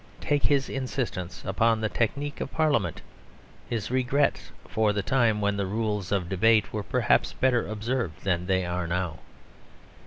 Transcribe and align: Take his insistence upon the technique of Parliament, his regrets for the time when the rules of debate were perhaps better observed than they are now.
Take 0.19 0.41
his 0.41 0.67
insistence 0.67 1.43
upon 1.45 1.79
the 1.79 1.87
technique 1.87 2.41
of 2.41 2.49
Parliament, 2.51 3.03
his 3.69 3.91
regrets 3.91 4.49
for 4.67 4.93
the 4.93 5.03
time 5.03 5.41
when 5.41 5.57
the 5.57 5.67
rules 5.67 6.11
of 6.11 6.27
debate 6.27 6.73
were 6.73 6.81
perhaps 6.81 7.33
better 7.33 7.67
observed 7.67 8.23
than 8.23 8.47
they 8.47 8.65
are 8.65 8.87
now. 8.87 9.19